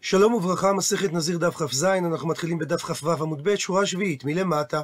שלום 0.00 0.34
וברכה, 0.34 0.72
מסכת 0.72 1.12
נזיר 1.12 1.38
דף 1.38 1.54
כ"ז, 1.56 1.84
אנחנו 1.84 2.28
מתחילים 2.28 2.58
בדף 2.58 2.82
כ"ו 2.82 3.12
עמוד 3.12 3.40
ב', 3.42 3.56
שורה 3.56 3.86
שביעית, 3.86 4.24
מלמטה. 4.24 4.82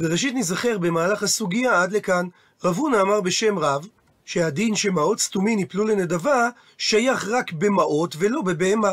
וראשית 0.00 0.34
נזכר 0.34 0.78
במהלך 0.78 1.22
הסוגיה 1.22 1.82
עד 1.82 1.92
לכאן, 1.92 2.26
רב 2.64 2.76
הונא 2.76 3.00
אמר 3.00 3.20
בשם 3.20 3.58
רב, 3.58 3.86
שהדין 4.24 4.76
שמעות 4.76 5.20
סתומין 5.20 5.58
יפלו 5.58 5.84
לנדבה, 5.84 6.48
שייך 6.78 7.28
רק 7.28 7.52
במעות 7.52 8.16
ולא 8.18 8.42
בבהמה. 8.42 8.92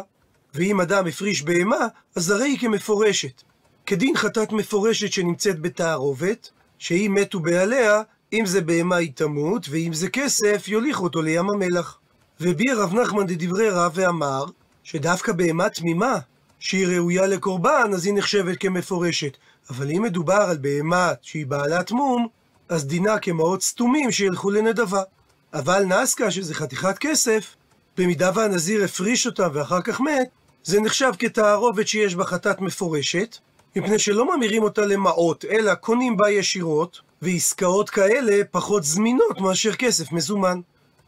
ואם 0.54 0.82
אדם 0.82 1.08
הפריש 1.08 1.42
בהמה, 1.42 1.88
אז 2.16 2.32
הרי 2.32 2.50
היא 2.50 2.60
כמפורשת. 2.60 3.44
כדין 3.86 4.18
חטאת 4.18 4.52
מפורשת 4.52 5.12
שנמצאת 5.12 5.60
בתערובת, 5.60 6.50
שאם 6.80 7.16
מתו 7.18 7.40
בעליה, 7.40 8.02
אם 8.34 8.46
זה 8.46 8.62
בהמה 8.62 8.96
היא 8.96 9.12
תמות, 9.16 9.66
ואם 9.70 9.94
זה 9.94 10.10
כסף, 10.10 10.68
יוליך 10.68 11.02
אותו 11.02 11.22
לים 11.22 11.50
המלח. 11.50 12.00
והביע 12.40 12.76
רב 12.76 12.94
נחמן 12.94 13.26
דדברי 13.26 13.70
רב 13.70 13.92
ואמר, 13.96 14.46
שדווקא 14.88 15.32
בהמה 15.32 15.70
תמימה, 15.70 16.20
שהיא 16.60 16.88
ראויה 16.88 17.28
לקורבן, 17.28 17.92
אז 17.94 18.06
היא 18.06 18.14
נחשבת 18.14 18.58
כמפורשת. 18.60 19.38
אבל 19.70 19.92
אם 19.92 20.02
מדובר 20.02 20.34
על 20.50 20.58
בהמה 20.58 21.14
שהיא 21.22 21.46
בעלת 21.46 21.92
מום, 21.92 22.28
אז 22.70 22.86
דינה 22.86 23.20
כמעות 23.20 23.62
סתומים 23.62 24.12
שילכו 24.12 24.50
לנדבה. 24.52 25.02
אבל 25.54 25.84
נסקה, 25.86 26.32
שזה 26.32 26.54
חתיכת 26.54 26.98
כסף, 26.98 27.56
במידה 27.98 28.32
והנזיר 28.36 28.84
הפריש 28.84 29.26
אותה 29.26 29.48
ואחר 29.54 29.82
כך 29.82 30.02
מת, 30.02 30.30
זה 30.64 30.82
נחשב 30.82 31.12
כתערובת 31.20 31.88
שיש 31.88 32.16
בה 32.16 32.26
חטאת 32.26 32.62
מפורשת, 32.62 33.38
מפני 33.76 34.00
שלא 34.00 34.36
ממירים 34.36 34.64
אותה 34.64 34.86
למעות, 34.86 35.46
אלא 35.46 35.76
קונים 35.76 36.18
בה 36.18 36.30
ישירות, 36.30 37.02
ועסקאות 37.22 37.90
כאלה 37.90 38.42
פחות 38.52 38.84
זמינות 38.84 39.42
מאשר 39.42 39.74
כסף 39.74 40.12
מזומן. 40.12 40.60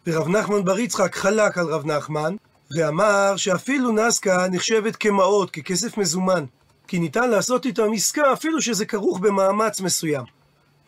ורב 0.08 0.28
נחמן 0.28 0.66
בר 0.66 0.80
יצחק 0.80 1.16
חלק 1.16 1.58
על 1.58 1.66
רב 1.66 1.86
נחמן, 1.86 2.36
ואמר 2.72 3.34
שאפילו 3.38 3.92
נסקה 3.92 4.48
נחשבת 4.52 4.96
כמעות, 4.96 5.52
ככסף 5.52 5.98
מזומן, 5.98 6.46
כי 6.88 7.00
ניתן 7.00 7.30
לעשות 7.30 7.66
איתם 7.66 7.94
עסקה 7.94 8.34
אפילו 8.34 8.62
שזה 8.62 8.86
כרוך 8.86 9.20
במאמץ 9.20 9.82
מסוים. 9.82 10.24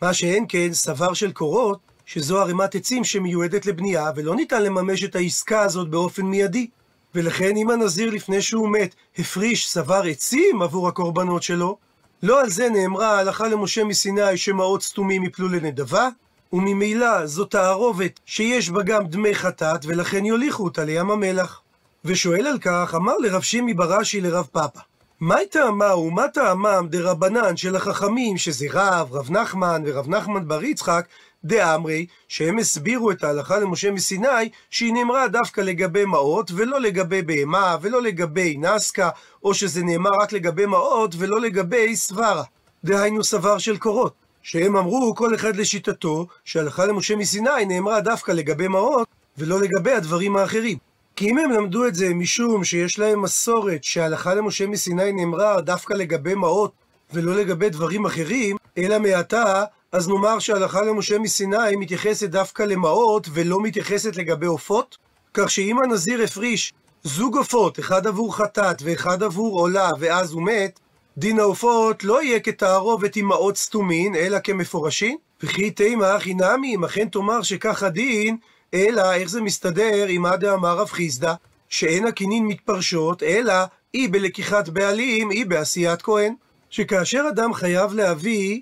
מה 0.02 0.14
שאין 0.14 0.44
כן, 0.48 0.72
סבר 0.72 1.14
של 1.14 1.32
קורות, 1.32 1.78
שזו 2.06 2.40
ערימת 2.40 2.74
עצים 2.74 3.04
שמיועדת 3.04 3.66
לבנייה, 3.66 4.10
ולא 4.16 4.36
ניתן 4.36 4.62
לממש 4.62 5.04
את 5.04 5.16
העסקה 5.16 5.60
הזאת 5.60 5.88
באופן 5.88 6.22
מיידי. 6.22 6.68
ולכן 7.14 7.56
אם 7.56 7.70
הנזיר 7.70 8.10
לפני 8.10 8.42
שהוא 8.42 8.68
מת 8.68 8.94
הפריש 9.18 9.70
סבר 9.70 10.02
עצים 10.02 10.62
עבור 10.62 10.88
הקורבנות 10.88 11.42
שלו, 11.42 11.76
לא 12.22 12.40
על 12.40 12.50
זה 12.50 12.68
נאמרה 12.68 13.16
ההלכה 13.16 13.48
למשה 13.48 13.84
מסיני 13.84 14.36
שמעות 14.36 14.82
סתומים 14.82 15.24
יפלו 15.24 15.48
לנדבה, 15.48 16.08
וממילא 16.52 17.26
זו 17.26 17.44
תערובת 17.44 18.20
שיש 18.26 18.70
בה 18.70 18.82
גם 18.82 19.06
דמי 19.06 19.34
חטאת, 19.34 19.80
ולכן 19.86 20.24
יוליכו 20.24 20.64
אותה 20.64 20.84
לים 20.84 21.10
המלח. 21.10 21.61
ושואל 22.04 22.46
על 22.46 22.58
כך, 22.58 22.94
אמר 22.96 23.16
לרב 23.18 23.42
שימי 23.42 23.74
בראשי 23.74 24.20
לרב 24.20 24.46
פאפא, 24.52 24.80
מהי 25.20 25.46
טעמה 25.46 25.96
ומה 25.96 26.28
טעמם 26.28 26.86
דרבנן 26.90 27.56
של 27.56 27.76
החכמים, 27.76 28.38
שזה 28.38 28.66
רב, 28.72 29.12
רב 29.12 29.30
נחמן 29.30 29.82
ורב 29.86 30.08
נחמן 30.08 30.48
בר 30.48 30.64
יצחק, 30.64 31.06
דאמרי, 31.44 32.06
שהם 32.28 32.58
הסבירו 32.58 33.10
את 33.10 33.24
ההלכה 33.24 33.58
למשה 33.58 33.90
מסיני, 33.90 34.48
שהיא 34.70 34.92
נאמרה 34.92 35.28
דווקא 35.28 35.60
לגבי 35.60 36.04
מעות, 36.04 36.50
ולא 36.54 36.80
לגבי 36.80 37.22
בהמה, 37.22 37.76
ולא 37.80 38.02
לגבי 38.02 38.56
נסקה, 38.56 39.10
או 39.44 39.54
שזה 39.54 39.82
נאמר 39.82 40.10
רק 40.20 40.32
לגבי 40.32 40.66
מעות, 40.66 41.14
ולא 41.18 41.40
לגבי 41.40 41.96
סברה. 41.96 42.42
דהיינו 42.84 43.24
סבר 43.24 43.58
של 43.58 43.76
קורות. 43.78 44.12
שהם 44.42 44.76
אמרו, 44.76 45.14
כל 45.14 45.34
אחד 45.34 45.56
לשיטתו, 45.56 46.26
שההלכה 46.44 46.86
למשה 46.86 47.16
מסיני 47.16 47.64
נאמרה 47.68 48.00
דווקא 48.00 48.32
לגבי 48.32 48.68
מעות, 48.68 49.08
ולא 49.38 49.60
לגבי 49.60 49.92
הדברים 49.92 50.36
האחרים. 50.36 50.91
כי 51.16 51.30
אם 51.30 51.38
הם 51.38 51.50
למדו 51.50 51.86
את 51.86 51.94
זה 51.94 52.14
משום 52.14 52.64
שיש 52.64 52.98
להם 52.98 53.22
מסורת 53.22 53.84
שההלכה 53.84 54.34
למשה 54.34 54.66
מסיני 54.66 55.12
נאמרה 55.12 55.60
דווקא 55.60 55.94
לגבי 55.94 56.34
מעות 56.34 56.72
ולא 57.12 57.36
לגבי 57.36 57.70
דברים 57.70 58.06
אחרים, 58.06 58.56
אלא 58.78 58.98
מעתה, 58.98 59.64
אז 59.92 60.08
נאמר 60.08 60.38
שההלכה 60.38 60.82
למשה 60.82 61.18
מסיני 61.18 61.76
מתייחסת 61.76 62.28
דווקא 62.28 62.62
למעות 62.62 63.28
ולא 63.32 63.60
מתייחסת 63.60 64.16
לגבי 64.16 64.46
עופות? 64.46 64.96
כך 65.34 65.50
שאם 65.50 65.78
הנזיר 65.84 66.22
הפריש 66.22 66.72
זוג 67.04 67.36
עופות, 67.36 67.78
אחד 67.78 68.06
עבור 68.06 68.36
חטאת 68.36 68.82
ואחד 68.84 69.22
עבור 69.22 69.60
עולה 69.60 69.90
ואז 69.98 70.32
הוא 70.32 70.42
מת, 70.42 70.80
דין 71.18 71.38
העופות 71.38 72.04
לא 72.04 72.22
יהיה 72.22 72.40
כתערובת 72.40 73.16
עם 73.16 73.26
מעות 73.28 73.56
סתומין, 73.56 74.14
אלא 74.14 74.38
כמפורשים? 74.38 75.18
וכי 75.42 75.70
תימא 75.70 76.04
הכי 76.04 76.34
נמי, 76.34 76.74
אם 76.74 76.84
אכן 76.84 77.08
תאמר 77.08 77.42
שכך 77.42 77.82
הדין, 77.82 78.36
אלא 78.74 79.12
איך 79.12 79.28
זה 79.28 79.40
מסתדר 79.40 80.06
עם 80.08 80.26
עדה 80.26 80.54
אמר 80.54 80.78
רב 80.78 80.88
חיסדא, 80.88 81.34
שאין 81.68 82.06
הכינין 82.06 82.46
מתפרשות, 82.46 83.22
אלא 83.22 83.54
אי 83.94 84.08
בלקיחת 84.08 84.68
בעלים, 84.68 85.30
אי 85.30 85.44
בעשיית 85.44 86.02
כהן. 86.02 86.34
שכאשר 86.70 87.24
אדם 87.28 87.54
חייב 87.54 87.92
להביא 87.94 88.60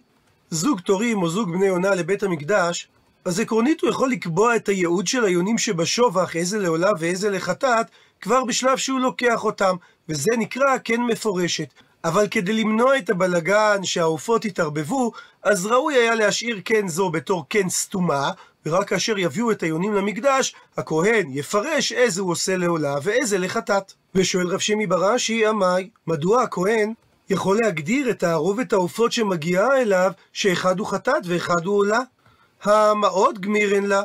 זוג 0.50 0.80
תורים 0.80 1.22
או 1.22 1.28
זוג 1.28 1.50
בני 1.52 1.68
עונה 1.68 1.94
לבית 1.94 2.22
המקדש, 2.22 2.88
אז 3.24 3.40
עקרונית 3.40 3.80
הוא 3.80 3.90
יכול 3.90 4.10
לקבוע 4.10 4.56
את 4.56 4.68
הייעוד 4.68 5.06
של 5.06 5.24
היונים 5.24 5.58
שבשובח, 5.58 6.36
איזה 6.36 6.58
לעולה 6.58 6.90
ואיזה 6.98 7.30
לחטאת, 7.30 7.86
כבר 8.20 8.44
בשלב 8.44 8.76
שהוא 8.76 9.00
לוקח 9.00 9.44
אותם, 9.44 9.76
וזה 10.08 10.30
נקרא 10.38 10.76
כן 10.84 11.00
מפורשת. 11.00 11.68
אבל 12.04 12.28
כדי 12.30 12.52
למנוע 12.52 12.98
את 12.98 13.10
הבלגן 13.10 13.84
שהעופות 13.84 14.44
יתערבבו, 14.44 15.12
אז 15.42 15.66
ראוי 15.66 15.94
היה 15.94 16.14
להשאיר 16.14 16.60
כן 16.64 16.88
זו 16.88 17.10
בתור 17.10 17.44
כן 17.50 17.68
סתומה, 17.68 18.30
ורק 18.66 18.88
כאשר 18.88 19.18
יביאו 19.18 19.50
את 19.50 19.62
היונים 19.62 19.94
למקדש, 19.94 20.54
הכהן 20.76 21.30
יפרש 21.30 21.92
איזה 21.92 22.20
הוא 22.20 22.30
עושה 22.30 22.56
לעולה 22.56 22.96
ואיזה 23.02 23.38
לחטאת. 23.38 23.92
ושואל 24.14 24.46
רב 24.46 24.58
שמי 24.58 24.86
בראשי, 24.86 25.46
עמי, 25.46 25.90
מדוע 26.06 26.42
הכהן 26.42 26.92
יכול 27.30 27.58
להגדיר 27.62 28.10
את 28.10 28.18
תערובת 28.18 28.72
העופות 28.72 29.12
שמגיעה 29.12 29.80
אליו, 29.80 30.12
שאחד 30.32 30.78
הוא 30.78 30.86
חטאת 30.86 31.22
ואחד 31.24 31.64
הוא 31.64 31.78
עולה? 31.78 32.00
המאוד 32.62 33.38
גמירן 33.38 33.84
לה. 33.84 34.02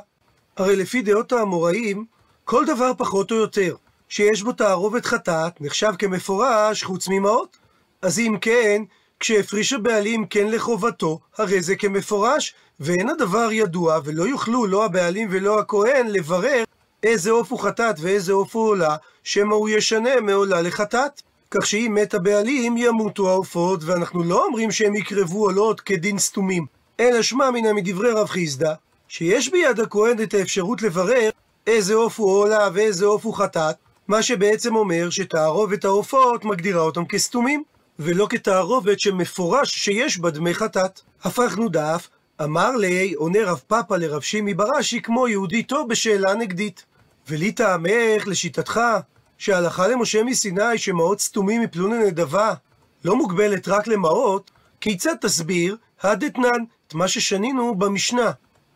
הרי 0.58 0.76
לפי 0.76 1.02
דעות 1.02 1.32
האמוראים, 1.32 2.06
כל 2.44 2.66
דבר 2.66 2.92
פחות 2.98 3.32
או 3.32 3.36
יותר, 3.36 3.76
שיש 4.10 4.44
בו 4.44 4.52
תערובת 4.52 5.06
חטאת, 5.06 5.62
נחשב 5.62 5.94
כמפורש 6.00 6.84
חוץ 6.84 7.08
ממעות. 7.08 7.65
אז 8.06 8.20
אם 8.20 8.38
כן, 8.42 8.82
כשהפריש 9.20 9.74
הבעלים 9.74 10.26
כן 10.26 10.48
לחובתו, 10.48 11.20
הרי 11.38 11.62
זה 11.62 11.76
כמפורש, 11.76 12.54
ואין 12.80 13.10
הדבר 13.10 13.52
ידוע, 13.52 14.00
ולא 14.04 14.24
יוכלו 14.24 14.66
לא 14.66 14.86
הבעלים 14.86 15.28
ולא 15.32 15.60
הכהן 15.60 16.08
לברר 16.08 16.64
איזה 17.04 17.32
עוף 17.32 17.52
הוא 17.52 17.60
חטאת 17.60 17.96
ואיזה 18.00 18.34
עוף 18.34 18.56
הוא 18.56 18.68
עולה, 18.68 18.96
שמא 19.24 19.54
הוא 19.54 19.70
ישנה 19.70 20.22
מעולה 20.22 20.62
לחטאת. 20.62 21.22
כך 21.52 21.66
שאם 21.66 21.98
מת 22.02 22.14
הבעלים, 22.14 22.78
ימותו 22.78 23.30
העופות, 23.30 23.84
ואנחנו 23.84 24.24
לא 24.24 24.46
אומרים 24.46 24.72
שהם 24.72 24.96
יקרבו 24.96 25.46
עולות 25.46 25.82
כדין 25.82 26.20
סתומים, 26.20 26.66
אלא 27.00 27.22
שמע 27.22 27.52
מינא 27.52 27.74
מדברי 27.74 28.12
רב 28.12 28.28
חיסדא, 28.28 28.74
שיש 29.08 29.50
ביד 29.50 29.80
הכהן 29.80 30.24
את 30.24 30.34
האפשרות 30.34 30.82
לברר 30.82 31.30
איזה 31.68 31.94
עוף 31.94 32.20
הוא 32.20 32.32
עולה 32.32 32.70
ואיזה 32.74 33.06
עוף 33.06 33.26
הוא 33.26 33.34
חטאת, 33.34 33.76
מה 34.08 34.24
שבעצם 34.24 34.76
אומר 34.76 35.10
שתערובת 35.10 35.86
העופות 35.86 36.46
מגדירה 36.46 36.82
אותם 36.82 37.06
כסתומים. 37.06 37.64
ולא 38.00 38.28
כתערובת 38.30 39.00
שמפורש 39.00 39.72
שיש 39.76 40.18
בה 40.20 40.30
דמי 40.30 40.54
חטאת. 40.54 41.02
הפכנו 41.24 41.70
דף, 41.70 42.10
אמר 42.44 42.72
לי, 42.72 43.14
עונה 43.14 43.40
רב 43.46 43.62
פאפא 43.68 43.94
לרב 43.94 44.22
שימי 44.22 44.54
בראשי 44.54 45.02
כמו 45.02 45.28
יהודי 45.28 45.64
טוב 45.64 45.90
בשאלה 45.90 46.34
נגדית. 46.34 46.86
ולי 47.30 47.52
טעמך, 47.52 48.28
לשיטתך, 48.28 48.80
שההלכה 49.38 49.88
למשה 49.88 50.24
מסיני 50.24 50.78
שמעות 50.78 51.20
סתומים 51.20 51.62
יפלו 51.62 51.88
לנדבה, 51.88 52.54
לא 53.06 53.16
מוגבלת 53.16 53.68
רק 53.68 53.88
למעות, 53.88 54.52
כיצד 54.82 55.16
תסביר 55.22 55.78
הדתנן, 56.04 56.64
את 56.88 56.94
מה 56.94 57.08
ששנינו 57.08 57.76
במשנה. 57.76 58.32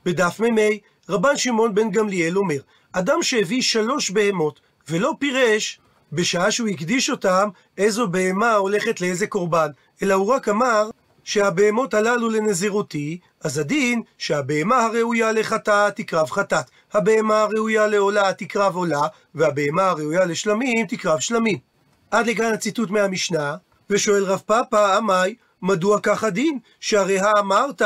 בדף 0.05 0.39
מ"ה, 0.39 0.61
רבן 1.09 1.37
שמעון 1.37 1.75
בן 1.75 1.91
גמליאל 1.91 2.37
אומר, 2.37 2.59
אדם 2.91 3.23
שהביא 3.23 3.61
שלוש 3.61 4.09
בהמות 4.09 4.59
ולא 4.89 5.13
פירש, 5.19 5.79
בשעה 6.11 6.51
שהוא 6.51 6.67
הקדיש 6.67 7.09
אותם, 7.09 7.49
איזו 7.77 8.07
בהמה 8.07 8.53
הולכת 8.53 9.01
לאיזה 9.01 9.27
קורבן, 9.27 9.67
אלא 10.03 10.13
הוא 10.13 10.33
רק 10.33 10.49
אמר 10.49 10.89
שהבהמות 11.23 11.93
הללו 11.93 12.29
לנזירותי, 12.29 13.19
אז 13.43 13.57
הדין 13.57 14.01
שהבהמה 14.17 14.85
הראויה 14.85 15.31
לחטאת 15.31 15.95
תקרב 15.95 16.29
חטאת, 16.29 16.65
הבהמה 16.93 17.41
הראויה 17.41 17.87
לעולה 17.87 18.33
תקרב 18.33 18.75
עולה, 18.75 19.01
והבהמה 19.35 19.89
הראויה 19.89 20.25
לשלמים 20.25 20.85
תקרב 20.85 21.19
שלמים. 21.19 21.57
עד 22.11 22.27
לכאן 22.27 22.53
הציטוט 22.53 22.89
מהמשנה, 22.89 23.55
ושואל 23.89 24.23
רב 24.23 24.41
פאפא, 24.45 24.97
עמי, 24.97 25.35
מדוע 25.61 25.99
כך 26.03 26.23
הדין? 26.23 26.59
שהרי 26.79 27.19
האמרת, 27.19 27.81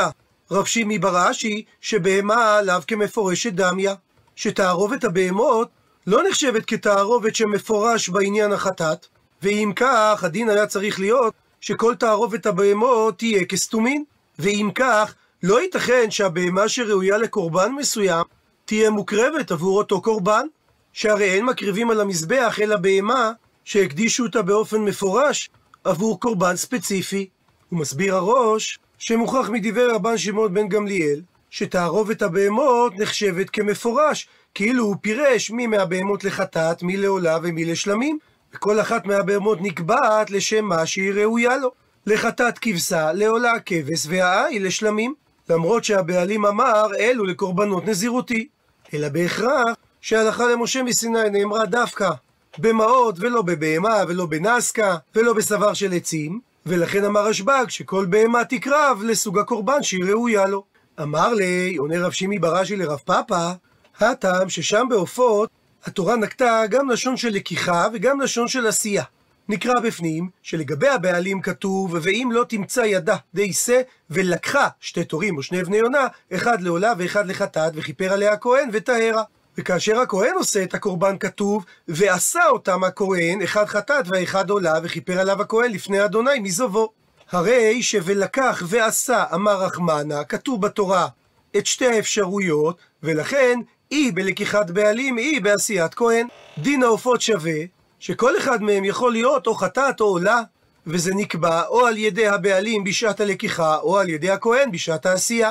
רב 0.50 0.64
שימי 0.64 0.98
בראשי, 0.98 1.64
שבהמה 1.80 2.56
עליו 2.56 2.82
כמפורשת 2.86 3.52
דמיה, 3.52 3.94
שתערובת 4.36 5.04
הבהמות 5.04 5.68
לא 6.06 6.22
נחשבת 6.28 6.64
כתערובת 6.66 7.34
שמפורש 7.34 8.08
בעניין 8.08 8.52
החטאת, 8.52 9.06
ואם 9.42 9.72
כך, 9.76 10.24
הדין 10.24 10.48
היה 10.48 10.66
צריך 10.66 11.00
להיות 11.00 11.34
שכל 11.60 11.94
תערובת 11.94 12.46
הבהמות 12.46 13.18
תהיה 13.18 13.44
כסתומין. 13.44 14.04
ואם 14.38 14.70
כך, 14.74 15.14
לא 15.42 15.62
ייתכן 15.62 16.10
שהבהמה 16.10 16.68
שראויה 16.68 17.18
לקורבן 17.18 17.72
מסוים 17.72 18.24
תהיה 18.64 18.90
מוקרבת 18.90 19.50
עבור 19.50 19.78
אותו 19.78 20.00
קורבן, 20.00 20.46
שהרי 20.92 21.30
אין 21.30 21.44
מקריבים 21.44 21.90
על 21.90 22.00
המזבח 22.00 22.58
אלא 22.62 22.76
בהמה 22.76 23.32
שהקדישו 23.64 24.22
אותה 24.22 24.42
באופן 24.42 24.80
מפורש 24.80 25.50
עבור 25.84 26.20
קורבן 26.20 26.56
ספציפי. 26.56 27.28
הוא 27.68 27.78
מסביר 27.78 28.16
הראש 28.16 28.78
שמוכח 28.98 29.48
מדברי 29.50 29.86
רבן 29.86 30.18
שמעון 30.18 30.54
בן 30.54 30.68
גמליאל 30.68 31.20
שתערובת 31.50 32.22
הבהמות 32.22 32.92
נחשבת 32.98 33.50
כמפורש, 33.50 34.28
כאילו 34.54 34.84
הוא 34.84 34.96
פירש 35.00 35.50
מי 35.50 35.66
מהבהמות 35.66 36.24
לחטאת, 36.24 36.82
מי 36.82 36.96
לעולה 36.96 37.38
ומי 37.42 37.64
לשלמים, 37.64 38.18
וכל 38.54 38.80
אחת 38.80 39.06
מהבהמות 39.06 39.58
נקבעת 39.60 40.30
לשם 40.30 40.64
מה 40.64 40.86
שהיא 40.86 41.12
ראויה 41.12 41.56
לו. 41.56 41.70
לחטאת 42.06 42.58
כבשה, 42.58 43.12
לעולה 43.12 43.52
כבש, 43.66 44.06
והעי 44.08 44.58
לשלמים. 44.58 45.14
למרות 45.50 45.84
שהבעלים 45.84 46.46
אמר, 46.46 46.86
אלו 46.98 47.24
לקורבנות 47.24 47.86
נזירותי. 47.86 48.48
אלא 48.94 49.08
בהכרח 49.08 49.76
שההלכה 50.00 50.46
למשה 50.46 50.82
מסיני 50.82 51.30
נאמרה 51.30 51.66
דווקא 51.66 52.10
במעות 52.58 53.14
ולא 53.18 53.42
בבהמה 53.42 54.02
ולא 54.08 54.26
בנסקה 54.26 54.96
ולא 55.14 55.32
בסבר 55.32 55.74
של 55.74 55.92
עצים, 55.92 56.40
ולכן 56.66 57.04
אמר 57.04 57.26
רשב"ג 57.26 57.64
שכל 57.68 58.06
בהמה 58.06 58.44
תקרב 58.44 59.02
לסוג 59.04 59.38
הקורבן 59.38 59.82
שהיא 59.82 60.04
ראויה 60.04 60.46
לו. 60.46 60.64
אמר 61.02 61.32
לי, 61.32 61.76
עונה 61.76 62.06
רב 62.06 62.12
שימי 62.12 62.38
בראשי 62.38 62.76
לרב 62.76 62.98
פאפא, 62.98 63.52
הטעם 64.00 64.48
ששם 64.48 64.86
בעופות 64.90 65.50
התורה 65.84 66.16
נקטה 66.16 66.62
גם 66.70 66.90
לשון 66.90 67.16
של 67.16 67.28
לקיחה 67.28 67.86
וגם 67.92 68.20
לשון 68.20 68.48
של 68.48 68.66
עשייה. 68.66 69.04
נקרא 69.48 69.80
בפנים 69.80 70.28
שלגבי 70.42 70.88
הבעלים 70.88 71.40
כתוב 71.40 71.96
ואם 72.02 72.28
לא 72.32 72.44
תמצא 72.48 72.80
ידה 72.80 73.16
די 73.34 73.52
שא 73.52 73.80
ולקחה 74.10 74.68
שתי 74.80 75.04
תורים 75.04 75.36
או 75.36 75.42
שני 75.42 75.64
בני 75.64 75.76
יונה 75.76 76.06
אחד 76.34 76.60
לעולה 76.60 76.92
ואחד 76.98 77.26
לחטאת 77.26 77.72
וכיפר 77.76 78.12
עליה 78.12 78.32
הכהן 78.32 78.68
וטהרה 78.72 79.22
וכאשר 79.58 80.00
הכהן 80.00 80.34
עושה 80.34 80.62
את 80.62 80.74
הקורבן 80.74 81.18
כתוב 81.18 81.64
ועשה 81.88 82.46
אותם 82.46 82.84
הכהן 82.84 83.42
אחד 83.42 83.64
חטאת 83.64 84.04
והאחד 84.08 84.50
עולה 84.50 84.74
וכיפר 84.82 85.20
עליו 85.20 85.42
הכהן 85.42 85.72
לפני 85.72 86.04
אדוני 86.04 86.40
מזובו 86.40 86.92
הרי 87.32 87.82
ש"ולקח 87.82 88.62
ועשה" 88.66 89.24
אמר 89.34 89.62
רחמנה, 89.62 90.24
כתוב 90.24 90.60
בתורה 90.60 91.08
את 91.56 91.66
שתי 91.66 91.86
האפשרויות, 91.86 92.78
ולכן 93.02 93.60
אי 93.94 94.12
בלקיחת 94.12 94.70
בעלים, 94.70 95.18
אי 95.18 95.40
בעשיית 95.40 95.94
כהן. 95.94 96.26
דין 96.58 96.82
העופות 96.82 97.20
שווה, 97.20 97.60
שכל 98.00 98.38
אחד 98.38 98.62
מהם 98.62 98.84
יכול 98.84 99.12
להיות 99.12 99.46
או 99.46 99.54
חטאת 99.54 100.00
או 100.00 100.06
עולה, 100.06 100.40
וזה 100.86 101.14
נקבע 101.14 101.66
או 101.66 101.86
על 101.86 101.96
ידי 101.96 102.28
הבעלים 102.28 102.84
בשעת 102.84 103.20
הלקיחה, 103.20 103.76
או 103.76 103.98
על 103.98 104.08
ידי 104.08 104.30
הכהן 104.30 104.70
בשעת 104.70 105.06
העשייה. 105.06 105.50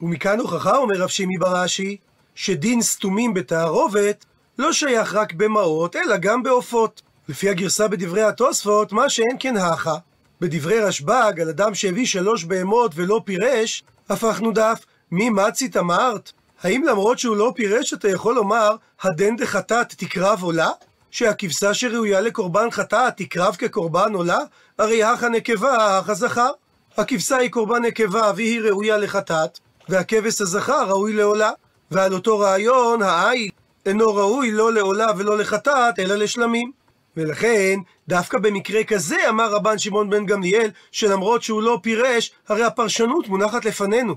ומכאן 0.00 0.40
הוכחה, 0.40 0.76
אומר 0.76 0.94
רב 0.96 1.08
שימי 1.08 1.38
ברש"י, 1.38 1.96
שדין 2.34 2.82
סתומים 2.82 3.34
בתערובת 3.34 4.24
לא 4.58 4.72
שייך 4.72 5.14
רק 5.14 5.32
במעות, 5.32 5.96
אלא 5.96 6.16
גם 6.16 6.42
בעופות. 6.42 7.02
לפי 7.28 7.48
הגרסה 7.48 7.88
בדברי 7.88 8.22
התוספות, 8.22 8.92
מה 8.92 9.08
שאין 9.08 9.36
כן 9.40 9.56
הכה. 9.56 9.96
בדברי 10.40 10.80
רשב"ג, 10.80 11.32
על 11.40 11.48
אדם 11.48 11.74
שהביא 11.74 12.06
שלוש 12.06 12.44
בהמות 12.44 12.92
ולא 12.94 13.20
פירש, 13.24 13.82
הפכנו 14.08 14.52
דף, 14.52 14.84
מי 15.10 15.30
מצית 15.30 15.76
אמרת? 15.76 16.32
האם 16.64 16.84
למרות 16.84 17.18
שהוא 17.18 17.36
לא 17.36 17.52
פירש 17.56 17.94
אתה 17.94 18.08
יכול 18.08 18.34
לומר, 18.34 18.76
הדן 19.02 19.36
דחטאת 19.36 19.94
תקרב 19.96 20.42
עולה? 20.42 20.70
שהכבשה 21.10 21.74
שראויה 21.74 22.20
לקורבן 22.20 22.70
חטאת 22.70 23.16
תקרב 23.16 23.56
כקורבן 23.56 24.14
עולה? 24.14 24.38
הרי 24.78 25.04
הכה 25.04 25.28
נקבה, 25.28 25.98
הכה 25.98 26.14
זכר. 26.14 26.50
הכבשה 26.96 27.36
היא 27.36 27.50
קורבן 27.50 27.84
נקבה 27.84 28.32
והיא 28.36 28.60
ראויה 28.60 28.96
לחטאת, 28.98 29.58
והכבש 29.88 30.40
הזכר 30.40 30.84
ראוי 30.88 31.12
לעולה. 31.12 31.50
ועל 31.90 32.14
אותו 32.14 32.38
רעיון, 32.38 33.02
העיל 33.02 33.50
אינו 33.86 34.14
ראוי 34.14 34.50
לא 34.50 34.72
לעולה 34.72 35.06
ולא 35.16 35.38
לחטאת, 35.38 35.98
אלא 35.98 36.14
לשלמים. 36.14 36.72
ולכן, 37.16 37.78
דווקא 38.08 38.38
במקרה 38.38 38.84
כזה 38.84 39.16
אמר 39.28 39.50
רבן 39.50 39.78
שמעון 39.78 40.10
בן 40.10 40.26
גמליאל, 40.26 40.70
שלמרות 40.92 41.42
שהוא 41.42 41.62
לא 41.62 41.78
פירש, 41.82 42.32
הרי 42.48 42.64
הפרשנות 42.64 43.28
מונחת 43.28 43.64
לפנינו. 43.64 44.14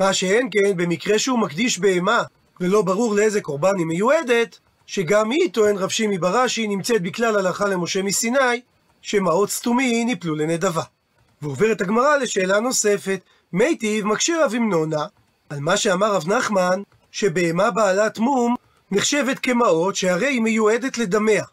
מה 0.00 0.12
שאין 0.12 0.48
כן, 0.50 0.76
במקרה 0.76 1.18
שהוא 1.18 1.38
מקדיש 1.38 1.78
בהמה, 1.78 2.22
ולא 2.60 2.82
ברור 2.82 3.14
לאיזה 3.14 3.40
קורבן 3.40 3.78
היא 3.78 3.86
מיועדת, 3.86 4.58
שגם 4.86 5.30
היא, 5.30 5.50
טוען 5.52 5.76
רב 5.76 5.88
שימי 5.88 6.18
בראשי, 6.18 6.66
נמצאת 6.66 7.02
בכלל 7.02 7.36
הלכה 7.36 7.68
למשה 7.68 8.02
מסיני, 8.02 8.60
שמעות 9.02 9.50
סתומי 9.50 10.04
ניפלו 10.04 10.34
לנדבה. 10.34 10.82
ועוברת 11.42 11.80
הגמרא 11.80 12.16
לשאלה 12.16 12.60
נוספת, 12.60 13.20
מיטיב 13.52 14.06
מקשה 14.06 14.44
רב 14.44 14.54
אמנונה, 14.54 15.06
על 15.50 15.60
מה 15.60 15.76
שאמר 15.76 16.12
רב 16.14 16.28
נחמן, 16.28 16.82
שבהמה 17.10 17.70
בעלת 17.70 18.18
מום 18.18 18.54
נחשבת 18.90 19.38
כמעות 19.38 19.96
שהרי 19.96 20.26
היא 20.26 20.40
מיועדת 20.40 20.98
לדמיה. 20.98 21.44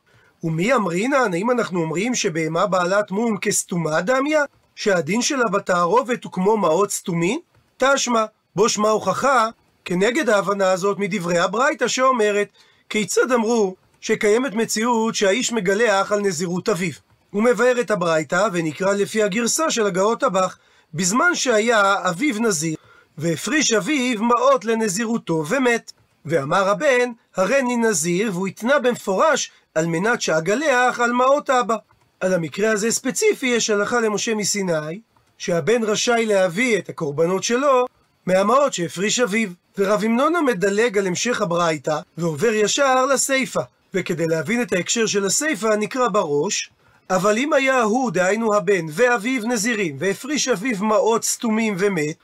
ומי 0.44 0.74
אמרינן, 0.74 1.34
האם 1.34 1.52
אנחנו 1.52 1.82
אומרים 1.82 2.16
שבהמה 2.16 2.66
בעלת 2.66 3.12
מום 3.12 3.38
כסתומה 3.38 4.02
דמיה? 4.02 4.44
שהדין 4.76 5.22
שלה 5.22 5.46
בתערובת 5.52 6.24
הוא 6.24 6.32
כמו 6.32 6.58
מעות 6.58 6.92
סתומין? 6.92 7.40
תשמע, 7.78 8.26
בו 8.56 8.70
שמע 8.70 8.90
הוכחה 8.90 9.50
כנגד 9.86 10.30
ההבנה 10.30 10.72
הזאת 10.72 11.00
מדברי 11.00 11.38
הברייתא 11.38 11.88
שאומרת 11.88 12.48
כיצד 12.90 13.32
אמרו 13.32 13.76
שקיימת 14.02 14.54
מציאות 14.54 15.16
שהאיש 15.16 15.52
מגלח 15.52 16.12
על 16.12 16.20
נזירות 16.20 16.70
אביו. 16.70 16.94
הוא 17.32 17.44
מבאר 17.44 17.82
את 17.82 17.92
הברייתא 17.92 18.48
ונקרא 18.54 18.94
לפי 18.94 19.24
הגרסה 19.24 19.72
של 19.72 19.86
הגאות 19.86 20.24
הבך 20.24 20.58
בזמן 20.94 21.36
שהיה 21.36 22.10
אביו 22.10 22.40
נזיר 22.40 22.76
והפריש 23.18 23.74
אביו 23.74 24.24
מעות 24.24 24.66
לנזירותו 24.66 25.44
ומת. 25.50 25.92
ואמר 26.26 26.70
הבן, 26.70 27.12
הריני 27.36 27.76
נזיר, 27.76 28.32
והוא 28.34 28.48
התנה 28.48 28.80
במפורש 28.80 29.52
על 29.76 29.86
מנת 29.86 30.22
שאגלח 30.22 31.00
על 31.00 31.12
מעות 31.12 31.50
אבא. 31.50 31.76
על 32.20 32.34
המקרה 32.34 32.72
הזה 32.72 32.92
ספציפי 32.92 33.48
יש 33.48 33.70
הלכה 33.70 34.00
למשה 34.00 34.36
מסיני, 34.36 35.00
שהבן 35.38 35.84
רשאי 35.84 36.26
להביא 36.26 36.78
את 36.78 36.90
הקורבנות 36.90 37.44
שלו 37.44 37.86
מהמעות 38.26 38.74
שהפריש 38.74 39.20
אביו. 39.20 39.50
ורב 39.78 40.04
המנונה 40.04 40.42
מדלג 40.42 40.98
על 40.98 41.08
המשך 41.08 41.42
הברייתא, 41.42 42.00
ועובר 42.18 42.54
ישר 42.54 43.06
לסיפא. 43.06 43.62
וכדי 43.94 44.28
להבין 44.28 44.62
את 44.62 44.74
ההקשר 44.74 45.06
של 45.06 45.26
הסיפא 45.26 45.68
נקרא 45.68 46.08
בראש, 46.08 46.70
אבל 47.10 47.38
אם 47.38 47.54
היה 47.54 47.82
הוא, 47.82 48.12
דהיינו 48.12 48.56
הבן, 48.56 48.86
ואביו 48.90 49.48
נזירים, 49.48 49.96
והפריש 50.00 50.48
אביו 50.48 50.84
מעות 50.84 51.24
סתומים 51.24 51.76
ומת, 51.80 52.16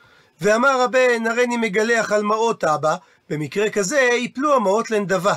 ואמר 0.42 0.82
הבן, 0.82 1.28
הריני 1.28 1.58
מגלח 1.58 2.12
על 2.12 2.24
מעות 2.24 2.64
אבא, 2.64 2.96
במקרה 3.30 3.70
כזה 3.70 4.00
יפלו 4.00 4.56
המעות 4.56 4.92
לנדבה. 4.92 5.34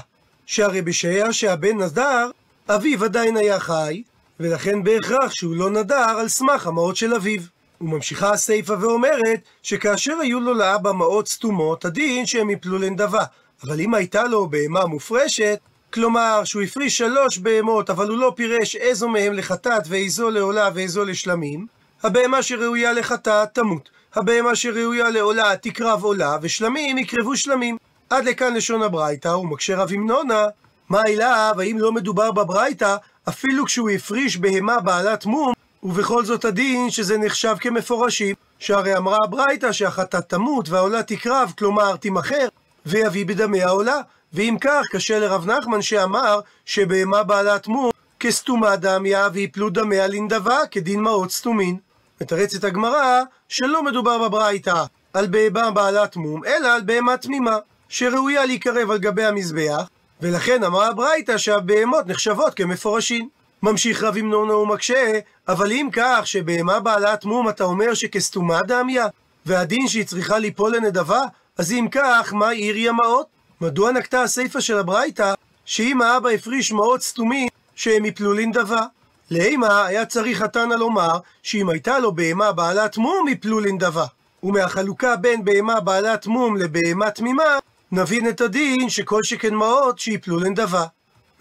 שהרי 0.46 0.82
בשעיה 0.82 1.32
שהבן 1.32 1.82
נדר, 1.82 2.30
אביו 2.68 3.04
עדיין 3.04 3.36
היה 3.36 3.60
חי, 3.60 4.02
ולכן 4.40 4.84
בהכרח 4.84 5.32
שהוא 5.32 5.56
לא 5.56 5.70
נדר 5.70 6.16
על 6.18 6.28
סמך 6.28 6.66
המעות 6.66 6.96
של 6.96 7.14
אביו. 7.14 7.40
וממשיכה 7.84 8.30
הסיפא 8.30 8.72
ואומרת 8.80 9.40
שכאשר 9.62 10.16
היו 10.22 10.40
לו 10.40 10.54
לאבא 10.54 10.92
מעות 10.92 11.28
סתומות, 11.28 11.84
הדין 11.84 12.26
שהם 12.26 12.50
יפלו 12.50 12.78
לנדבה. 12.78 13.24
אבל 13.64 13.80
אם 13.80 13.94
הייתה 13.94 14.24
לו 14.24 14.46
בהמה 14.46 14.86
מופרשת, 14.86 15.58
כלומר 15.92 16.44
שהוא 16.44 16.62
הפריש 16.62 16.98
שלוש 16.98 17.38
בהמות, 17.38 17.90
אבל 17.90 18.08
הוא 18.08 18.18
לא 18.18 18.32
פירש 18.36 18.76
איזו 18.76 19.08
מהם 19.08 19.32
לחטאת 19.32 19.82
ואיזו 19.88 20.30
לעולה 20.30 20.70
ואיזו 20.74 21.04
לשלמים, 21.04 21.66
הבהמה 22.02 22.42
שראויה 22.42 22.92
לחטאת 22.92 23.54
תמות. 23.54 23.90
הבהמה 24.14 24.56
שראויה 24.56 25.10
לעולה 25.10 25.56
תקרב 25.56 26.04
עולה, 26.04 26.36
ושלמים 26.42 26.98
יקרבו 26.98 27.36
שלמים. 27.36 27.76
עד 28.10 28.24
לכאן 28.24 28.54
לשון 28.54 28.82
הברייתא, 28.82 29.28
ומקשה 29.28 29.76
רב 29.76 29.92
המנונה, 29.92 30.46
מה 30.88 31.00
אליו, 31.08 31.54
האם 31.58 31.78
לא 31.78 31.92
מדובר 31.92 32.32
בברייתא, 32.32 32.96
אפילו 33.28 33.64
כשהוא 33.64 33.90
הפריש 33.90 34.36
בהמה 34.36 34.80
בעלת 34.80 35.26
מום, 35.26 35.52
ובכל 35.84 36.24
זאת 36.24 36.44
הדין 36.44 36.90
שזה 36.90 37.18
נחשב 37.18 37.56
כמפורשים, 37.60 38.34
שהרי 38.58 38.96
אמרה 38.96 39.18
הברייתא 39.24 39.72
שהחטאת 39.72 40.28
תמות 40.28 40.68
והעולה 40.68 41.02
תקרב, 41.02 41.52
כלומר 41.58 41.96
תימכר, 41.96 42.48
ויביא 42.86 43.26
בדמי 43.26 43.62
העולה. 43.62 44.00
ואם 44.32 44.56
כך, 44.60 44.82
קשה 44.92 45.18
לרב 45.18 45.50
נחמן 45.50 45.82
שאמר 45.82 46.40
שבהמה 46.64 47.22
בעלת 47.22 47.66
מום 47.66 47.90
כסתומה 48.20 48.76
דמיה 48.76 49.28
ויפלו 49.32 49.70
דמיה 49.70 50.06
לנדבה 50.06 50.58
כדין 50.70 51.00
מעות 51.00 51.30
סתומין. 51.30 51.76
מתרצת 52.20 52.64
הגמרא 52.64 53.20
שלא 53.48 53.82
מדובר 53.82 54.28
בברייתא 54.28 54.84
על 55.12 55.26
בהמה 55.26 55.70
בעלת 55.70 56.16
מום, 56.16 56.44
אלא 56.44 56.68
על 56.68 56.80
בהמה 56.80 57.16
תמימה, 57.16 57.58
שראויה 57.88 58.46
להיקרב 58.46 58.90
על 58.90 58.98
גבי 58.98 59.24
המזבח, 59.24 59.88
ולכן 60.20 60.64
אמרה 60.64 60.88
הברייתא 60.88 61.38
שהבהמות 61.38 62.06
נחשבות 62.06 62.54
כמפורשים. 62.54 63.28
ממשיך 63.64 64.02
רב 64.02 64.16
המנונה 64.16 64.56
ומקשה, 64.56 65.18
אבל 65.48 65.72
אם 65.72 65.88
כך 65.92 66.20
שבהמה 66.24 66.80
בעלת 66.80 67.24
מום 67.24 67.48
אתה 67.48 67.64
אומר 67.64 67.94
שכסתומה 67.94 68.60
דמיה, 68.62 69.06
והדין 69.46 69.88
שהיא 69.88 70.04
צריכה 70.04 70.38
ליפול 70.38 70.76
לנדבה, 70.76 71.20
אז 71.58 71.72
אם 71.72 71.86
כך, 71.90 72.32
מה 72.32 72.48
עיר 72.48 72.76
ימאות? 72.76 73.26
מדוע 73.60 73.92
נקטה 73.92 74.22
הסיפא 74.22 74.60
של 74.60 74.78
הברייתא, 74.78 75.34
שאם 75.64 76.02
האבא 76.02 76.28
הפריש 76.28 76.72
מעות 76.72 77.02
סתומים, 77.02 77.48
שהם 77.74 78.04
יפלו 78.04 78.32
לנדבה? 78.32 78.82
לימה 79.30 79.86
היה 79.86 80.06
צריך 80.06 80.42
התנא 80.42 80.74
לומר 80.74 81.18
שאם 81.42 81.68
הייתה 81.68 81.98
לו 81.98 82.12
בהמה 82.12 82.52
בעלת 82.52 82.96
מום 82.96 83.28
יפלו 83.28 83.60
לנדבה. 83.60 84.06
ומהחלוקה 84.42 85.16
בין 85.16 85.44
בהמה 85.44 85.80
בעלת 85.80 86.26
מום 86.26 86.56
לבהמה 86.56 87.10
תמימה, 87.10 87.58
נבין 87.92 88.28
את 88.28 88.40
הדין 88.40 88.90
שכל 88.90 89.22
שכן 89.22 89.54
מעות 89.54 89.98
שיפלו 89.98 90.38
לנדבה. 90.38 90.84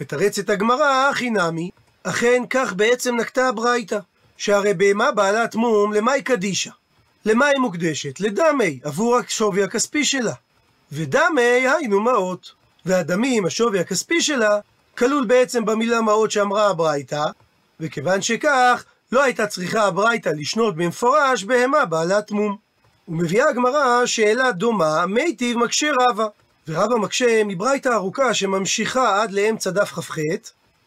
מתרצת 0.01 0.50
הגמרא, 0.50 1.10
הכי 1.12 1.30
נמי, 1.30 1.70
אכן, 2.03 2.43
כך 2.50 2.74
בעצם 2.74 3.15
נקטה 3.15 3.48
הברייתא, 3.48 4.00
שהרי 4.38 4.74
בהמה 4.74 5.12
בעלת 5.12 5.55
מום, 5.55 5.93
למה 5.93 6.12
היא 6.12 6.24
קדישה? 6.24 6.72
למה 7.25 7.45
היא 7.45 7.60
מוקדשת? 7.60 8.19
לדמי, 8.19 8.79
עבור 8.83 9.17
השווי 9.17 9.63
הכספי 9.63 10.05
שלה. 10.05 10.33
ודמי 10.91 11.41
היינו 11.41 12.00
מעות. 12.00 12.51
והדמים, 12.86 13.45
השווי 13.45 13.79
הכספי 13.79 14.22
שלה, 14.22 14.60
כלול 14.98 15.25
בעצם 15.25 15.65
במילה 15.65 16.01
מעות 16.01 16.31
שאמרה 16.31 16.67
הברייתא, 16.67 17.25
וכיוון 17.79 18.22
שכך, 18.22 18.86
לא 19.12 19.24
הייתה 19.24 19.48
צריכה 19.48 19.83
הברייתא 19.83 20.29
לשנות 20.29 20.75
במפורש 20.75 21.43
בהמה 21.43 21.86
בעלת 21.86 22.31
מום. 22.31 22.57
ומביאה 23.07 23.50
הגמרא 23.50 24.05
שאלה 24.05 24.51
דומה, 24.51 25.05
מיטיב 25.05 25.57
מקשה 25.57 25.91
רבא. 26.00 26.27
ורבא 26.67 26.95
מקשה 26.95 27.43
מברייתא 27.45 27.89
ארוכה 27.89 28.33
שממשיכה 28.33 29.22
עד 29.22 29.31
לאמצע 29.31 29.69
דף 29.69 29.91
כ"ח, 29.91 30.17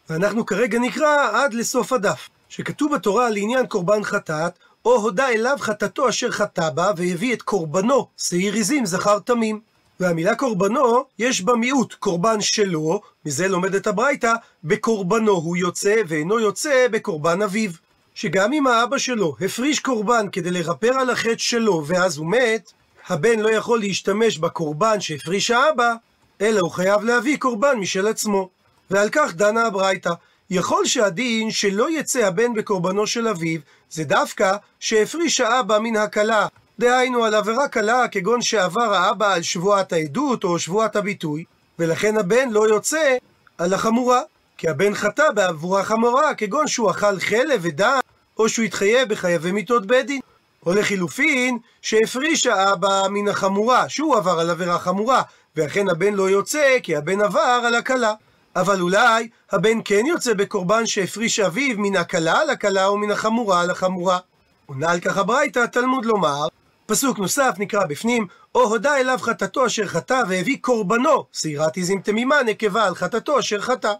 ואנחנו 0.09 0.45
כרגע 0.45 0.79
נקרא 0.79 1.29
עד 1.33 1.53
לסוף 1.53 1.93
הדף. 1.93 2.29
שכתוב 2.49 2.95
בתורה 2.95 3.29
לעניין 3.29 3.67
קורבן 3.67 4.03
חטאת, 4.03 4.51
או 4.85 4.95
הודה 4.95 5.29
אליו 5.29 5.57
חטאתו 5.59 6.09
אשר 6.09 6.31
חטא 6.31 6.69
בה, 6.69 6.91
והביא 6.97 7.33
את 7.33 7.41
קורבנו, 7.41 8.07
שעיר 8.17 8.53
עזים 8.53 8.85
זכר 8.85 9.19
תמים. 9.19 9.59
והמילה 9.99 10.35
קורבנו, 10.35 11.03
יש 11.19 11.41
בה 11.41 11.55
מיעוט, 11.55 11.93
קורבן 11.93 12.41
שלו, 12.41 13.01
מזה 13.25 13.47
לומדת 13.47 13.87
הברייתא, 13.87 14.33
בקורבנו 14.63 15.31
הוא 15.31 15.57
יוצא, 15.57 15.95
ואינו 16.07 16.39
יוצא 16.39 16.87
בקורבן 16.91 17.41
אביו. 17.41 17.71
שגם 18.15 18.53
אם 18.53 18.67
האבא 18.67 18.97
שלו 18.97 19.35
הפריש 19.41 19.79
קורבן 19.79 20.27
כדי 20.31 20.51
לכפר 20.51 20.93
על 20.93 21.09
החטא 21.09 21.37
שלו, 21.37 21.83
ואז 21.87 22.17
הוא 22.17 22.27
מת, 22.27 22.71
הבן 23.07 23.39
לא 23.39 23.49
יכול 23.49 23.79
להשתמש 23.79 24.37
בקורבן 24.37 25.01
שהפריש 25.01 25.51
האבא, 25.51 25.93
אלא 26.41 26.59
הוא 26.59 26.71
חייב 26.71 27.03
להביא 27.03 27.37
קורבן 27.37 27.77
משל 27.79 28.07
עצמו. 28.07 28.49
ועל 28.91 29.09
כך 29.11 29.33
דנה 29.33 29.65
הברייתא. 29.65 30.13
יכול 30.49 30.85
שהדין 30.85 31.51
שלא 31.51 31.99
יצא 31.99 32.19
הבן 32.19 32.53
בקורבנו 32.53 33.07
של 33.07 33.27
אביו, 33.27 33.59
זה 33.89 34.03
דווקא 34.03 34.55
שהפריש 34.79 35.41
האבא 35.41 35.79
מן 35.79 35.95
הכלה. 35.95 36.47
דהיינו 36.79 37.25
על 37.25 37.35
עבירה 37.35 37.67
קלה 37.67 38.07
כגון 38.07 38.41
שעבר 38.41 38.93
האבא 38.93 39.33
על 39.33 39.41
שבועת 39.41 39.93
העדות 39.93 40.43
או 40.43 40.59
שבועת 40.59 40.95
הביטוי, 40.95 41.43
ולכן 41.79 42.17
הבן 42.17 42.49
לא 42.49 42.69
יוצא 42.69 43.17
על 43.57 43.73
החמורה. 43.73 44.21
כי 44.57 44.69
הבן 44.69 44.93
חטא 44.93 45.31
בעבורה 45.31 45.83
חמורה, 45.83 46.35
כגון 46.35 46.67
שהוא 46.67 46.91
אכל 46.91 47.19
חלב 47.19 47.59
ודם, 47.61 47.99
או 48.39 48.49
שהוא 48.49 48.65
התחייב 48.65 49.09
בחייבי 49.09 49.51
מיתות 49.51 49.85
בית 49.85 50.05
דין. 50.05 50.21
או 50.65 50.73
לחילופין, 50.73 51.57
שהפריש 51.81 52.47
האבא 52.47 53.07
מן 53.09 53.27
החמורה, 53.27 53.89
שהוא 53.89 54.15
עבר 54.15 54.39
על 54.39 54.49
עבירה 54.49 54.79
חמורה, 54.79 55.21
ואכן 55.55 55.89
הבן 55.89 56.13
לא 56.13 56.29
יוצא, 56.29 56.77
כי 56.83 56.95
הבן 56.95 57.21
עבר 57.21 57.61
על 57.65 57.75
הקלה. 57.75 58.13
אבל 58.57 58.81
אולי 58.81 59.29
הבן 59.51 59.77
כן 59.85 60.05
יוצא 60.05 60.33
בקורבן 60.33 60.85
שהפריש 60.85 61.39
אביו 61.39 61.75
מן 61.77 61.95
הקלה 61.95 62.41
על 62.41 62.49
הקלה 62.49 62.87
או 62.87 62.97
מן 62.97 63.11
החמורה 63.11 63.61
על 63.61 63.69
החמורה. 63.69 64.19
עונה 64.65 64.91
על 64.91 64.99
כך 64.99 65.17
הברייתא, 65.17 65.65
תלמוד 65.65 66.05
לומר, 66.05 66.47
פסוק 66.85 67.19
נוסף 67.19 67.55
נקרא 67.57 67.85
בפנים, 67.85 68.27
או 68.55 68.61
הודה 68.61 68.97
אליו 68.97 69.17
חטאתו 69.21 69.65
אשר 69.65 69.85
חטא 69.85 70.23
והביא 70.29 70.57
קורבנו, 70.61 71.25
שעירת 71.33 71.77
עזים 71.77 72.01
תמימה 72.01 72.43
נקבה 72.43 72.85
על 72.85 72.95
חטאתו 72.95 73.39
אשר 73.39 73.61
חטא. 73.61 73.93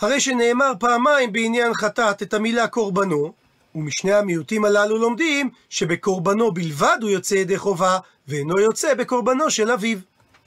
הרי 0.00 0.20
שנאמר 0.20 0.72
פעמיים 0.80 1.32
בעניין 1.32 1.74
חטאת 1.74 2.22
את 2.22 2.34
המילה 2.34 2.66
קורבנו, 2.66 3.32
ומשני 3.74 4.12
המיעוטים 4.12 4.64
הללו 4.64 4.98
לומדים 4.98 5.50
שבקורבנו 5.68 6.52
בלבד 6.52 6.98
הוא 7.02 7.10
יוצא 7.10 7.34
ידי 7.34 7.58
חובה, 7.58 7.98
ואינו 8.28 8.60
יוצא 8.60 8.94
בקורבנו 8.94 9.50
של 9.50 9.70
אביו. 9.70 9.98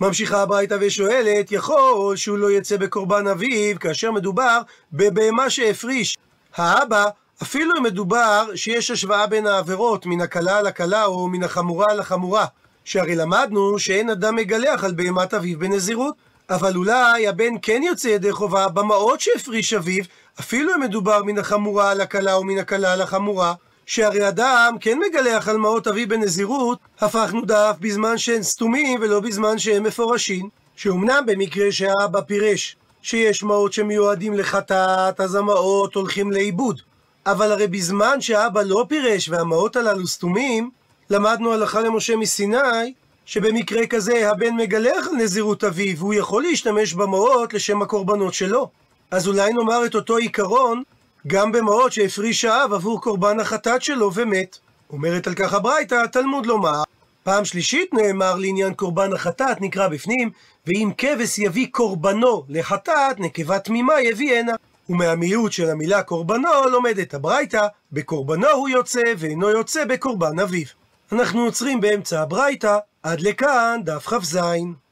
ממשיכה 0.02 0.42
הברייתא 0.42 0.78
ושואלת, 0.82 1.52
יכול 1.52 2.16
שהוא 2.16 2.38
לא 2.38 2.52
יצא 2.52 2.78
בקורבן 2.78 3.28
אביו 3.28 3.80
כאשר 3.80 4.12
מדובר 4.12 4.62
בבהמה 4.94 5.50
שהפריש. 5.50 6.18
האבא, 6.56 7.06
אפילו 7.44 7.78
אם 7.78 7.84
מדובר 7.84 8.46
שיש 8.56 8.92
השוואה 8.92 9.28
בין 9.28 9.48
העבירות 9.48 10.06
מן 10.06 10.22
הקלה 10.22 10.62
לקלה 10.62 11.06
או 11.06 11.28
מן 11.28 11.44
החמורה 11.44 11.94
לחמורה, 11.94 12.46
שהרי 12.84 13.16
למדנו 13.16 13.80
שאין 13.80 14.10
אדם 14.10 14.36
מגלח 14.36 14.84
על 14.84 14.94
בהמת 14.94 15.34
אביו 15.34 15.60
בנזירות. 15.60 16.16
אבל 16.50 16.76
אולי 16.76 17.28
הבן 17.28 17.54
כן 17.62 17.82
יוצא 17.84 18.08
ידי 18.08 18.32
חובה 18.32 18.68
במעות 18.68 19.20
שהפריש 19.22 19.74
אביו, 19.74 20.04
אפילו 20.40 20.76
אם 20.76 20.82
מדובר 20.82 21.24
מן 21.24 21.38
החמורה 21.38 21.92
על 21.92 22.02
הקלה 22.02 22.34
או 22.34 22.44
מן 22.44 22.58
הקלה 22.58 22.94
על 22.94 23.02
החמורה, 23.02 23.54
שהרי 23.90 24.28
אדם 24.28 24.76
כן 24.82 25.00
מגלח 25.00 25.48
על 25.48 25.58
מעות 25.58 25.88
אביו 25.88 26.08
בנזירות, 26.08 26.80
הפכנו 27.00 27.42
דף 27.46 27.76
בזמן 27.80 28.18
שהן 28.18 28.44
סתומים 28.44 29.00
ולא 29.02 29.20
בזמן 29.20 29.60
שהן 29.60 29.84
מפורשים. 29.84 30.50
שאומנם 30.76 31.24
במקרה 31.28 31.72
שהאבא 31.72 32.22
פירש 32.22 32.76
שיש 33.02 33.44
מעות 33.44 33.74
שמיועדים 33.74 34.34
לחטאת, 34.34 35.20
אז 35.20 35.36
המעות 35.36 35.96
הולכים 35.96 36.32
לאיבוד. 36.32 36.82
אבל 37.26 37.52
הרי 37.52 37.68
בזמן 37.68 38.22
שהאבא 38.22 38.62
לא 38.62 38.86
פירש 38.90 39.30
והמעות 39.30 39.76
הללו 39.76 40.08
סתומים, 40.08 40.70
למדנו 41.10 41.54
הלכה 41.54 41.82
למשה 41.82 42.16
מסיני, 42.16 42.94
שבמקרה 43.26 43.88
כזה 43.88 44.32
הבן 44.32 44.56
מגלח 44.56 45.08
על 45.08 45.16
נזירות 45.16 45.64
אביו, 45.64 45.98
והוא 45.98 46.14
יכול 46.14 46.44
להשתמש 46.44 46.94
במעות 46.94 47.54
לשם 47.54 47.82
הקורבנות 47.82 48.34
שלו. 48.34 48.70
אז 49.12 49.28
אולי 49.28 49.54
נאמר 49.54 49.86
את 49.86 49.96
אותו 49.96 50.18
עיקרון 50.18 50.84
גם 51.28 51.52
במעות 51.52 51.92
שהפריש 51.92 52.46
האב 52.46 52.74
עבור 52.74 53.02
קורבן 53.02 53.40
החטאת 53.40 53.82
שלו 53.82 54.14
ומת. 54.14 54.58
אומרת 54.90 55.28
על 55.28 55.34
כך 55.34 55.54
הברייתא, 55.54 55.96
התלמוד 55.96 56.46
לומר, 56.46 56.84
פעם 57.24 57.46
שלישית 57.46 57.94
נאמר 57.94 58.36
לעניין 58.36 58.74
קורבן 58.74 59.14
החטאת, 59.14 59.62
נקרא 59.62 59.88
בפנים, 59.88 60.30
ואם 60.68 60.92
כבש 60.98 61.40
יביא 61.40 61.68
קורבנו 61.72 62.44
לחטאת, 62.50 63.20
נקבה 63.20 63.60
תמימה 63.60 64.02
יביא 64.02 64.36
הנה. 64.36 64.54
ומהמיעוט 64.90 65.52
של 65.52 65.70
המילה 65.70 66.04
קורבנו 66.04 66.50
לומדת 66.72 67.14
הברייתא, 67.14 67.68
בקורבנו 67.92 68.50
הוא 68.50 68.70
יוצא 68.70 69.02
ואינו 69.18 69.50
יוצא 69.50 69.86
בקורבן 69.86 70.40
אביו. 70.40 70.66
אנחנו 71.12 71.42
עוצרים 71.42 71.82
באמצע 71.82 72.22
הברייתא, 72.22 72.78
עד 73.04 73.22
לכאן 73.22 73.82
דף 73.84 74.08
כ"ז. 74.08 74.40